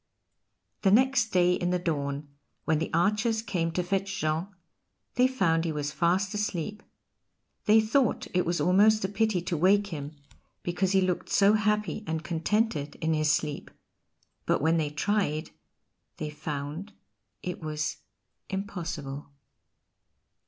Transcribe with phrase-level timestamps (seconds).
[0.81, 2.27] The next day in the dawn,
[2.65, 4.47] when the archers came to fetch Jean,
[5.13, 6.81] they found he was fast asleep.
[7.65, 10.15] They thought it was almost a pity to wake him,
[10.63, 13.69] because he looked so happy and contented in his sleep;
[14.47, 15.51] but when they tried
[16.17, 16.93] they found
[17.43, 17.97] it was
[18.49, 19.29] impossible.